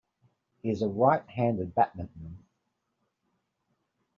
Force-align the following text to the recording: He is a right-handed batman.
He 0.63 0.71
is 0.71 0.81
a 0.81 0.87
right-handed 0.87 1.75
batman. 1.75 2.43